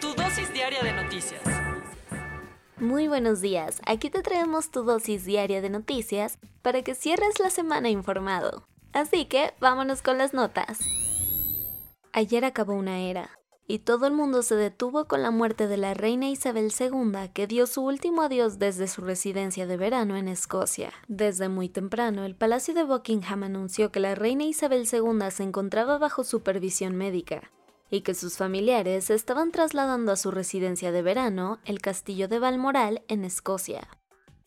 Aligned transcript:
Tu 0.00 0.14
dosis 0.14 0.52
diaria 0.52 0.80
de 0.84 0.92
noticias. 0.92 1.42
Muy 2.78 3.08
buenos 3.08 3.40
días, 3.40 3.80
aquí 3.84 4.08
te 4.08 4.22
traemos 4.22 4.70
tu 4.70 4.84
dosis 4.84 5.24
diaria 5.24 5.60
de 5.60 5.70
noticias 5.70 6.38
para 6.62 6.82
que 6.82 6.94
cierres 6.94 7.40
la 7.40 7.50
semana 7.50 7.88
informado. 7.88 8.64
Así 8.92 9.24
que 9.24 9.52
vámonos 9.58 10.02
con 10.02 10.18
las 10.18 10.34
notas. 10.34 10.78
Ayer 12.12 12.44
acabó 12.44 12.74
una 12.74 13.00
era, 13.00 13.40
y 13.66 13.80
todo 13.80 14.06
el 14.06 14.12
mundo 14.12 14.42
se 14.42 14.54
detuvo 14.54 15.06
con 15.06 15.20
la 15.22 15.32
muerte 15.32 15.66
de 15.66 15.78
la 15.78 15.94
reina 15.94 16.28
Isabel 16.28 16.72
II, 16.78 17.30
que 17.34 17.48
dio 17.48 17.66
su 17.66 17.82
último 17.82 18.22
adiós 18.22 18.60
desde 18.60 18.86
su 18.86 19.00
residencia 19.00 19.66
de 19.66 19.76
verano 19.76 20.16
en 20.16 20.28
Escocia. 20.28 20.92
Desde 21.08 21.48
muy 21.48 21.68
temprano, 21.68 22.24
el 22.24 22.36
Palacio 22.36 22.72
de 22.72 22.84
Buckingham 22.84 23.42
anunció 23.42 23.90
que 23.90 23.98
la 23.98 24.14
reina 24.14 24.44
Isabel 24.44 24.86
II 24.92 25.28
se 25.32 25.42
encontraba 25.42 25.98
bajo 25.98 26.22
supervisión 26.22 26.94
médica 26.94 27.50
y 27.90 28.00
que 28.00 28.14
sus 28.14 28.36
familiares 28.36 29.04
se 29.04 29.14
estaban 29.14 29.50
trasladando 29.52 30.12
a 30.12 30.16
su 30.16 30.30
residencia 30.30 30.92
de 30.92 31.02
verano, 31.02 31.58
el 31.64 31.80
castillo 31.80 32.28
de 32.28 32.38
Balmoral, 32.38 33.02
en 33.08 33.24
Escocia. 33.24 33.88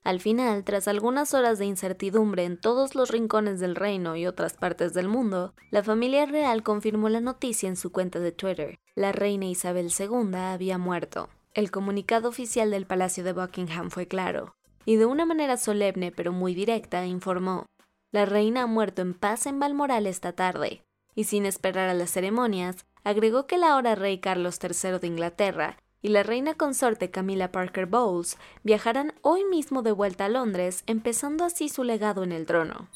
Al 0.03 0.21
final, 0.21 0.63
tras 0.63 0.87
algunas 0.87 1.33
horas 1.33 1.59
de 1.59 1.65
incertidumbre 1.65 2.45
en 2.45 2.57
todos 2.57 2.95
los 2.95 3.11
rincones 3.11 3.59
del 3.59 3.75
reino 3.75 4.15
y 4.15 4.25
otras 4.25 4.53
partes 4.53 4.93
del 4.93 5.09
mundo, 5.09 5.53
la 5.69 5.83
familia 5.83 6.25
real 6.25 6.63
confirmó 6.63 7.09
la 7.09 7.19
noticia 7.19 7.67
en 7.67 7.75
su 7.75 7.91
cuenta 7.91 8.19
de 8.19 8.31
Twitter. 8.31 8.79
La 8.95 9.11
reina 9.11 9.47
Isabel 9.47 9.91
II 9.97 10.35
había 10.35 10.77
muerto. 10.77 11.29
El 11.53 11.71
comunicado 11.71 12.29
oficial 12.29 12.71
del 12.71 12.85
Palacio 12.85 13.23
de 13.23 13.33
Buckingham 13.33 13.89
fue 13.89 14.07
claro, 14.07 14.55
y 14.85 14.95
de 14.95 15.05
una 15.05 15.25
manera 15.25 15.57
solemne 15.57 16.13
pero 16.13 16.31
muy 16.31 16.53
directa 16.55 17.05
informó, 17.05 17.65
la 18.11 18.25
reina 18.25 18.63
ha 18.63 18.67
muerto 18.67 19.01
en 19.01 19.13
paz 19.13 19.45
en 19.45 19.59
Balmoral 19.59 20.07
esta 20.07 20.31
tarde, 20.31 20.85
y 21.15 21.25
sin 21.25 21.45
esperar 21.45 21.89
a 21.89 21.93
las 21.93 22.11
ceremonias, 22.11 22.85
agregó 23.07 23.47
que 23.47 23.55
el 23.55 23.63
ahora 23.63 23.95
rey 23.95 24.19
Carlos 24.19 24.59
III 24.61 24.99
de 24.99 25.07
Inglaterra 25.07 25.77
y 26.01 26.09
la 26.09 26.23
reina 26.23 26.55
consorte 26.55 27.09
Camilla 27.09 27.53
Parker 27.53 27.85
Bowles 27.85 28.37
viajarán 28.63 29.13
hoy 29.21 29.45
mismo 29.45 29.81
de 29.81 29.93
vuelta 29.93 30.25
a 30.25 30.29
Londres, 30.29 30.83
empezando 30.87 31.45
así 31.45 31.69
su 31.69 31.85
legado 31.85 32.23
en 32.23 32.33
el 32.33 32.45
trono. 32.45 32.89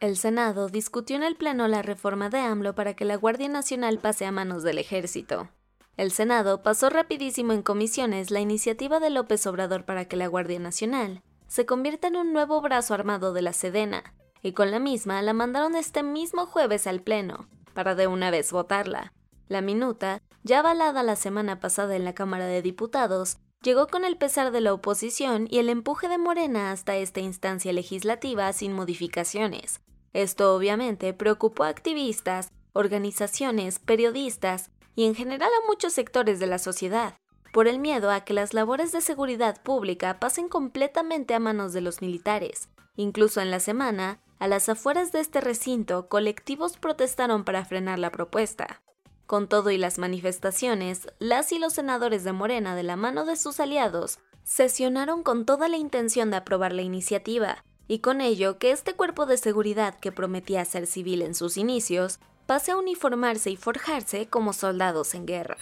El 0.00 0.18
Senado 0.18 0.68
discutió 0.68 1.16
en 1.16 1.22
el 1.22 1.36
Pleno 1.36 1.66
la 1.66 1.80
reforma 1.80 2.28
de 2.28 2.40
AMLO 2.40 2.74
para 2.74 2.92
que 2.92 3.06
la 3.06 3.16
Guardia 3.16 3.48
Nacional 3.48 4.00
pase 4.00 4.26
a 4.26 4.32
manos 4.32 4.62
del 4.62 4.76
ejército. 4.76 5.48
El 5.96 6.12
Senado 6.12 6.62
pasó 6.62 6.90
rapidísimo 6.90 7.54
en 7.54 7.62
comisiones 7.62 8.30
la 8.30 8.40
iniciativa 8.40 9.00
de 9.00 9.08
López 9.08 9.46
Obrador 9.46 9.86
para 9.86 10.04
que 10.04 10.16
la 10.16 10.26
Guardia 10.26 10.58
Nacional 10.58 11.22
se 11.46 11.64
convierta 11.64 12.08
en 12.08 12.16
un 12.16 12.34
nuevo 12.34 12.60
brazo 12.60 12.92
armado 12.92 13.32
de 13.32 13.40
la 13.40 13.54
Sedena, 13.54 14.12
y 14.42 14.52
con 14.52 14.70
la 14.70 14.78
misma 14.78 15.22
la 15.22 15.32
mandaron 15.32 15.74
este 15.74 16.02
mismo 16.02 16.44
jueves 16.44 16.86
al 16.86 17.00
Pleno, 17.00 17.48
para 17.76 17.94
de 17.94 18.06
una 18.06 18.30
vez 18.30 18.50
votarla. 18.52 19.12
La 19.48 19.60
minuta, 19.60 20.22
ya 20.42 20.60
avalada 20.60 21.02
la 21.02 21.14
semana 21.14 21.60
pasada 21.60 21.94
en 21.94 22.04
la 22.04 22.14
Cámara 22.14 22.46
de 22.46 22.62
Diputados, 22.62 23.36
llegó 23.62 23.86
con 23.86 24.06
el 24.06 24.16
pesar 24.16 24.50
de 24.50 24.62
la 24.62 24.72
oposición 24.72 25.46
y 25.50 25.58
el 25.58 25.68
empuje 25.68 26.08
de 26.08 26.16
Morena 26.16 26.72
hasta 26.72 26.96
esta 26.96 27.20
instancia 27.20 27.74
legislativa 27.74 28.50
sin 28.54 28.72
modificaciones. 28.72 29.80
Esto 30.14 30.56
obviamente 30.56 31.12
preocupó 31.12 31.64
a 31.64 31.68
activistas, 31.68 32.50
organizaciones, 32.72 33.78
periodistas 33.78 34.70
y 34.94 35.04
en 35.04 35.14
general 35.14 35.50
a 35.50 35.66
muchos 35.68 35.92
sectores 35.92 36.40
de 36.40 36.46
la 36.46 36.58
sociedad, 36.58 37.18
por 37.52 37.68
el 37.68 37.78
miedo 37.78 38.10
a 38.10 38.22
que 38.22 38.32
las 38.32 38.54
labores 38.54 38.90
de 38.92 39.02
seguridad 39.02 39.62
pública 39.62 40.18
pasen 40.18 40.48
completamente 40.48 41.34
a 41.34 41.40
manos 41.40 41.74
de 41.74 41.82
los 41.82 42.00
militares. 42.00 42.70
Incluso 42.96 43.42
en 43.42 43.50
la 43.50 43.60
semana, 43.60 44.20
a 44.38 44.48
las 44.48 44.68
afueras 44.68 45.12
de 45.12 45.20
este 45.20 45.40
recinto, 45.40 46.08
colectivos 46.08 46.76
protestaron 46.76 47.44
para 47.44 47.64
frenar 47.64 47.98
la 47.98 48.10
propuesta. 48.10 48.82
Con 49.26 49.48
todo 49.48 49.70
y 49.70 49.78
las 49.78 49.98
manifestaciones, 49.98 51.08
las 51.18 51.52
y 51.52 51.58
los 51.58 51.72
senadores 51.72 52.22
de 52.22 52.32
Morena, 52.32 52.76
de 52.76 52.82
la 52.82 52.96
mano 52.96 53.24
de 53.24 53.36
sus 53.36 53.60
aliados, 53.60 54.18
sesionaron 54.44 55.22
con 55.22 55.44
toda 55.44 55.68
la 55.68 55.76
intención 55.76 56.30
de 56.30 56.36
aprobar 56.36 56.72
la 56.72 56.82
iniciativa, 56.82 57.64
y 57.88 57.98
con 58.00 58.20
ello 58.20 58.58
que 58.58 58.70
este 58.70 58.94
cuerpo 58.94 59.26
de 59.26 59.38
seguridad 59.38 59.98
que 59.98 60.12
prometía 60.12 60.64
ser 60.64 60.86
civil 60.86 61.22
en 61.22 61.34
sus 61.34 61.56
inicios, 61.56 62.20
pase 62.46 62.70
a 62.72 62.76
uniformarse 62.76 63.50
y 63.50 63.56
forjarse 63.56 64.28
como 64.28 64.52
soldados 64.52 65.14
en 65.14 65.26
guerra. 65.26 65.56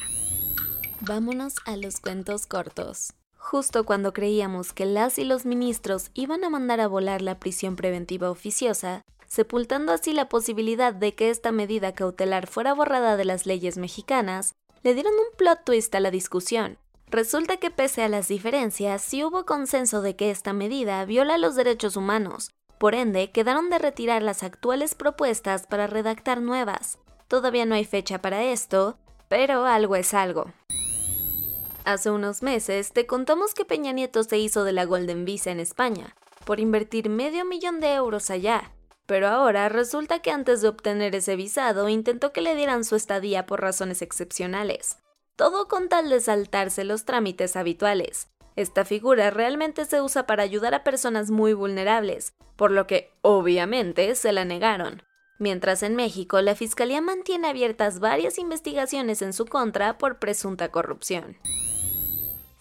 Vámonos 1.01 1.55
a 1.65 1.77
los 1.77 2.01
cuentos 2.01 2.47
cortos. 2.47 3.15
Justo 3.45 3.85
cuando 3.85 4.15
creíamos 4.15 4.73
que 4.73 4.87
las 4.87 5.19
y 5.19 5.25
los 5.25 5.45
ministros 5.45 6.11
iban 6.15 6.45
a 6.45 6.49
mandar 6.49 6.81
a 6.81 6.89
volar 6.89 7.21
la 7.21 7.39
prisión 7.39 7.77
preventiva 7.77 8.31
oficiosa, 8.31 9.03
sepultando 9.27 9.93
así 9.93 10.15
la 10.15 10.31
posibilidad 10.31 10.95
de 10.95 11.15
que 11.15 11.29
esta 11.29 11.53
medida 11.53 11.93
cautelar 11.93 12.47
fuera 12.47 12.73
borrada 12.73 13.19
de 13.19 13.27
las 13.27 13.45
leyes 13.45 13.77
mexicanas, 13.77 14.55
le 14.83 14.95
dieron 14.95 15.13
un 15.13 15.37
plot 15.37 15.63
twist 15.63 15.95
a 15.95 16.01
la 16.01 16.11
discusión. 16.11 16.79
Resulta 17.11 17.59
que 17.59 17.71
pese 17.71 18.03
a 18.03 18.09
las 18.09 18.29
diferencias, 18.29 19.03
sí 19.03 19.23
hubo 19.23 19.45
consenso 19.45 20.01
de 20.01 20.17
que 20.17 20.31
esta 20.31 20.55
medida 20.55 21.05
viola 21.05 21.37
los 21.37 21.55
derechos 21.55 21.99
humanos, 21.99 22.51
por 22.79 22.95
ende 22.95 23.31
quedaron 23.31 23.69
de 23.69 23.79
retirar 23.79 24.23
las 24.23 24.43
actuales 24.43 24.95
propuestas 24.95 25.67
para 25.67 25.87
redactar 25.87 26.41
nuevas. 26.41 26.99
Todavía 27.29 27.67
no 27.67 27.75
hay 27.75 27.85
fecha 27.85 28.23
para 28.23 28.43
esto, 28.43 28.97
pero 29.29 29.67
algo 29.67 29.97
es 29.97 30.15
algo. 30.15 30.47
Hace 31.85 32.11
unos 32.11 32.43
meses 32.43 32.93
te 32.93 33.07
contamos 33.07 33.53
que 33.53 33.67
Peña 33.67 33.93
Nieto 33.93 34.23
se 34.23 34.39
hizo 34.39 34.65
de 34.65 34.73
la 34.73 34.87
Golden 34.87 35.27
Visa 35.27 35.51
en 35.51 35.61
España, 35.61 36.17
por 36.47 36.59
invertir 36.59 37.11
medio 37.11 37.45
millón 37.45 37.79
de 37.81 37.93
euros 37.93 38.31
allá. 38.31 38.73
Pero 39.05 39.29
ahora 39.29 39.69
resulta 39.69 40.21
que 40.21 40.31
antes 40.31 40.63
de 40.63 40.69
obtener 40.69 41.15
ese 41.15 41.37
visado 41.37 41.91
intentó 41.91 42.33
que 42.33 42.41
le 42.41 42.57
dieran 42.57 42.85
su 42.85 42.97
estadía 42.97 43.45
por 43.45 43.61
razones 43.61 44.01
excepcionales. 44.01 44.97
Todo 45.37 45.69
con 45.69 45.91
tal 45.91 46.09
de 46.09 46.21
saltarse 46.21 46.85
los 46.85 47.05
trámites 47.05 47.55
habituales. 47.55 48.29
Esta 48.57 48.87
figura 48.87 49.29
realmente 49.29 49.85
se 49.85 50.01
usa 50.01 50.27
para 50.27 50.43
ayudar 50.43 50.73
a 50.73 50.85
personas 50.85 51.31
muy 51.31 51.53
vulnerables, 51.53 52.33
por 52.57 52.71
lo 52.71 52.87
que 52.87 53.11
obviamente 53.21 54.15
se 54.15 54.33
la 54.33 54.47
negaron. 54.47 55.03
Mientras 55.39 55.83
en 55.83 55.97
México 55.97 56.41
la 56.41 56.55
Fiscalía 56.55 57.03
mantiene 57.03 57.49
abiertas 57.49 58.01
varias 58.01 58.39
investigaciones 58.39 59.21
en 59.21 59.35
su 59.35 59.45
contra 59.45 59.99
por 59.99 60.19
presunta 60.19 60.71
corrupción. 60.71 61.37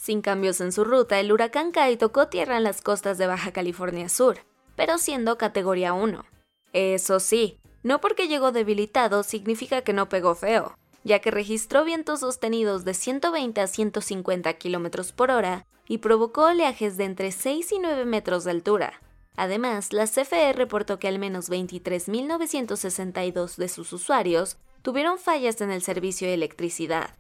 Sin 0.04 0.22
cambios 0.22 0.60
en 0.60 0.74
su 0.74 0.84
ruta, 0.84 1.22
el 1.22 1.32
huracán 1.32 1.72
Kai 1.72 1.96
tocó 1.96 2.28
tierra 2.28 2.58
en 2.58 2.66
las 2.66 2.82
costas 2.82 3.18
de 3.18 3.26
Baja 3.26 3.54
California 3.54 4.10
Sur, 4.10 4.40
pero 4.76 4.98
siendo 4.98 5.38
categoría 5.38 5.94
1. 5.94 6.26
Eso 6.74 7.22
sí, 7.22 7.58
no 7.84 8.02
porque 8.02 8.28
llegó 8.28 8.52
debilitado 8.52 9.24
significa 9.24 9.84
que 9.84 9.94
no 9.94 10.10
pegó 10.10 10.36
feo, 10.36 10.78
ya 11.06 11.20
que 11.20 11.32
registró 11.32 11.86
vientos 11.86 12.20
sostenidos 12.20 12.84
de 12.84 12.96
120 12.96 13.62
a 13.62 13.68
150 13.68 14.54
km 14.56 15.14
por 15.14 15.32
hora 15.32 15.66
y 15.88 16.00
provocó 16.00 16.48
oleajes 16.48 16.98
de 16.98 17.06
entre 17.06 17.32
6 17.32 17.72
y 17.72 17.80
9 17.80 18.04
metros 18.04 18.44
de 18.44 18.52
altura. 18.52 19.02
Además, 19.38 19.94
la 19.94 20.06
CFE 20.06 20.52
reportó 20.52 21.00
que 21.00 21.08
al 21.08 21.18
menos 21.18 21.50
23.962 21.50 23.56
de 23.56 23.70
sus 23.70 23.94
usuarios 23.94 24.58
tuvieron 24.82 25.18
fallas 25.18 25.62
en 25.62 25.72
el 25.72 25.82
servicio 25.82 26.28
de 26.28 26.34
electricidad. 26.34 27.16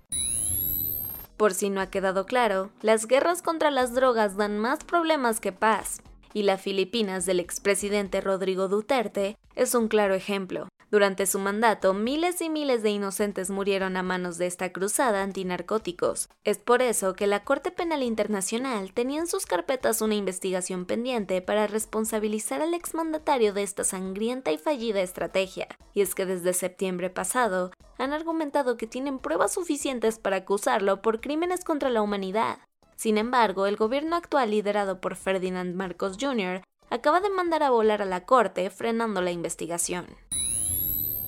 Por 1.37 1.53
si 1.53 1.69
no 1.69 1.81
ha 1.81 1.87
quedado 1.87 2.25
claro, 2.25 2.69
las 2.81 3.07
guerras 3.07 3.41
contra 3.41 3.71
las 3.71 3.93
drogas 3.93 4.37
dan 4.37 4.59
más 4.59 4.83
problemas 4.83 5.39
que 5.39 5.51
paz, 5.51 6.01
y 6.33 6.43
la 6.43 6.57
Filipinas 6.57 7.25
del 7.25 7.39
expresidente 7.39 8.21
Rodrigo 8.21 8.67
Duterte 8.67 9.37
es 9.55 9.75
un 9.75 9.87
claro 9.87 10.13
ejemplo. 10.13 10.67
Durante 10.93 11.25
su 11.25 11.39
mandato, 11.39 11.95
miles 11.95 12.39
y 12.41 12.51
miles 12.51 12.83
de 12.83 12.91
inocentes 12.91 13.49
murieron 13.49 13.97
a 13.97 14.03
manos 14.03 14.37
de 14.37 14.45
esta 14.45 14.71
cruzada 14.71 15.23
antinarcóticos. 15.23 16.29
Es 16.43 16.59
por 16.59 16.83
eso 16.83 17.15
que 17.15 17.25
la 17.25 17.43
Corte 17.43 17.71
Penal 17.71 18.03
Internacional 18.03 18.93
tenía 18.93 19.19
en 19.19 19.25
sus 19.25 19.47
carpetas 19.47 20.03
una 20.03 20.13
investigación 20.13 20.85
pendiente 20.85 21.41
para 21.41 21.65
responsabilizar 21.65 22.61
al 22.61 22.75
exmandatario 22.75 23.53
de 23.53 23.63
esta 23.63 23.83
sangrienta 23.83 24.51
y 24.51 24.59
fallida 24.59 25.01
estrategia. 25.01 25.67
Y 25.95 26.01
es 26.01 26.13
que 26.13 26.27
desde 26.27 26.53
septiembre 26.53 27.09
pasado 27.09 27.71
han 27.97 28.13
argumentado 28.13 28.77
que 28.77 28.85
tienen 28.85 29.17
pruebas 29.17 29.53
suficientes 29.53 30.19
para 30.19 30.37
acusarlo 30.37 31.01
por 31.01 31.21
crímenes 31.21 31.63
contra 31.63 31.89
la 31.89 32.03
humanidad. 32.03 32.59
Sin 32.95 33.17
embargo, 33.17 33.65
el 33.65 33.77
gobierno 33.77 34.15
actual 34.15 34.51
liderado 34.51 35.01
por 35.01 35.15
Ferdinand 35.15 35.75
Marcos 35.75 36.17
Jr. 36.21 36.61
acaba 36.93 37.21
de 37.21 37.31
mandar 37.31 37.63
a 37.63 37.71
volar 37.71 38.03
a 38.03 38.05
la 38.05 38.23
corte 38.23 38.69
frenando 38.69 39.19
la 39.23 39.31
investigación. 39.31 40.05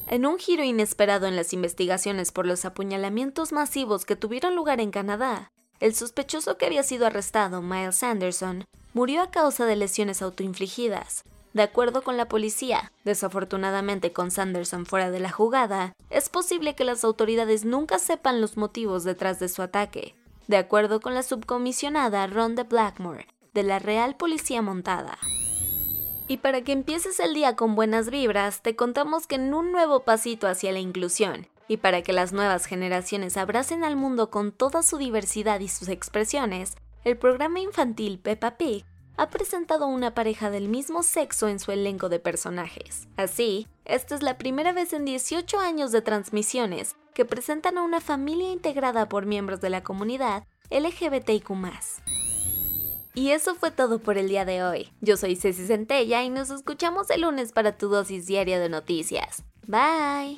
En 0.08 0.28
un 0.28 0.38
giro 0.38 0.64
inesperado 0.64 1.26
en 1.26 1.36
las 1.36 1.54
investigaciones 1.54 2.32
por 2.32 2.46
los 2.46 2.66
apuñalamientos 2.66 3.52
masivos 3.52 4.06
que 4.06 4.16
tuvieron 4.16 4.56
lugar 4.56 4.80
en 4.80 4.92
Canadá, 4.92 5.52
el 5.80 5.96
sospechoso 5.96 6.60
que 6.60 6.68
había 6.68 6.84
sido 6.84 7.08
arrestado, 7.08 7.64
Miles 7.64 8.04
Anderson, 8.04 8.66
murió 8.94 9.24
a 9.24 9.32
causa 9.32 9.66
de 9.66 9.76
lesiones 9.76 10.22
autoinfligidas. 10.22 11.24
De 11.54 11.64
acuerdo 11.64 12.04
con 12.04 12.16
la 12.16 12.28
policía, 12.28 12.92
desafortunadamente 13.04 14.14
con 14.14 14.30
Sanderson 14.30 14.86
fuera 14.86 15.10
de 15.10 15.20
la 15.20 15.32
jugada, 15.32 15.94
es 16.12 16.30
posible 16.30 16.76
que 16.76 16.84
las 16.84 17.04
autoridades 17.04 17.66
nunca 17.66 17.98
sepan 17.98 18.40
los 18.40 18.56
motivos 18.56 19.04
detrás 19.04 19.40
de 19.40 19.50
su 19.50 19.64
ataque, 19.64 20.14
de 20.48 20.58
acuerdo 20.58 21.02
con 21.02 21.16
la 21.16 21.24
subcomisionada 21.24 22.28
Rhonda 22.28 22.66
Blackmore, 22.66 23.26
de 23.56 23.64
la 23.64 23.80
Real 23.80 24.16
Policía 24.16 24.62
Montada. 24.62 25.18
Y 26.28 26.38
para 26.38 26.62
que 26.62 26.72
empieces 26.72 27.20
el 27.20 27.34
día 27.34 27.56
con 27.56 27.76
buenas 27.76 28.10
vibras, 28.10 28.62
te 28.62 28.76
contamos 28.76 29.28
que 29.28 29.36
en 29.36 29.54
un 29.54 29.72
nuevo 29.72 30.02
pasito 30.02 30.48
hacia 30.48 30.72
la 30.72 30.80
inclusión, 30.80 31.48
y 31.68 31.78
para 31.78 32.02
que 32.02 32.14
las 32.14 32.34
nuevas 32.34 32.66
generaciones 32.66 33.38
abracen 33.38 33.84
al 33.84 33.96
mundo 33.96 34.32
con 34.32 34.52
toda 34.52 34.82
su 34.82 34.98
diversidad 34.98 35.60
y 35.60 35.68
sus 35.68 35.88
expresiones, 35.88 36.76
el 37.04 37.18
programa 37.18 37.60
infantil 37.60 38.18
Peppa 38.20 38.58
Pig 38.58 38.86
ha 39.18 39.30
presentado 39.30 39.88
una 39.88 40.14
pareja 40.14 40.50
del 40.50 40.68
mismo 40.68 41.04
sexo 41.04 41.48
en 41.48 41.60
su 41.60 41.72
elenco 41.72 42.10
de 42.10 42.20
personajes. 42.20 43.08
Así, 43.18 43.68
esta 43.86 44.16
es 44.16 44.24
la 44.24 44.38
primera 44.38 44.74
vez 44.74 44.94
en 44.94 45.06
18 45.06 45.60
años 45.60 45.92
de 45.92 46.02
transmisiones 46.02 46.96
que 47.14 47.24
presentan 47.24 47.78
a 47.78 47.84
una 47.84 48.02
familia 48.02 48.52
integrada 48.52 49.08
por 49.08 49.26
miembros 49.26 49.62
de 49.62 49.70
la 49.70 49.84
comunidad 49.84 50.44
LGBTIQ. 50.70 51.50
Y 53.16 53.32
eso 53.32 53.56
fue 53.56 53.72
todo 53.72 54.00
por 54.00 54.18
el 54.18 54.28
día 54.28 54.44
de 54.44 54.62
hoy. 54.62 54.90
Yo 55.00 55.16
soy 55.16 55.38
Ceci 55.38 55.66
Centella 55.66 56.22
y 56.24 56.30
nos 56.30 56.50
escuchamos 56.50 57.10
el 57.10 57.22
lunes 57.22 57.54
para 57.54 57.78
tu 57.78 57.88
dosis 57.88 58.28
diaria 58.28 58.60
de 58.60 58.68
noticias. 58.68 59.44
Bye. 59.68 60.38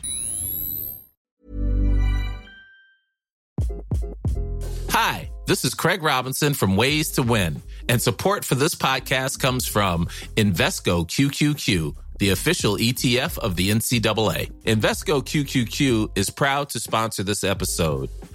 Hi, 4.92 5.30
this 5.48 5.66
is 5.66 5.74
Craig 5.74 6.04
Robinson 6.04 6.54
from 6.54 6.78
Ways 6.78 7.12
to 7.14 7.24
Win, 7.24 7.62
and 7.90 8.00
support 8.00 8.46
for 8.46 8.56
this 8.56 8.76
podcast 8.76 9.40
comes 9.40 9.68
from 9.68 10.06
Invesco 10.36 11.06
QQQ 11.08 11.96
the 12.20 12.32
official 12.32 12.78
ETF 12.78 13.38
of 13.40 13.56
the 13.56 13.70
NCAA. 13.70 14.52
Invesco 14.64 15.24
QQQ 15.24 16.18
is 16.18 16.30
proud 16.30 16.70
to 16.70 16.80
sponsor 16.80 17.24
this 17.24 17.44
episode 17.44 18.10